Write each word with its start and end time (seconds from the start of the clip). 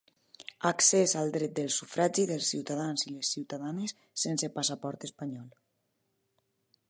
Accés 0.69 1.11
al 1.19 1.33
dret 1.35 1.51
de 1.59 1.65
sufragi 1.75 2.25
dels 2.31 2.47
ciutadans 2.55 3.05
i 3.07 3.13
les 3.17 3.31
ciutadanes 3.35 3.95
sense 4.23 4.49
passaport 4.57 5.09
espanyol. 5.11 5.47